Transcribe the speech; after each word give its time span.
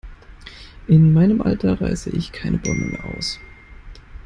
In 0.87 1.13
meinem 1.13 1.43
Alter 1.43 1.79
reiße 1.79 2.09
ich 2.09 2.31
keine 2.31 2.57
Bäume 2.57 2.87
mehr 2.87 3.05
aus. 3.15 3.39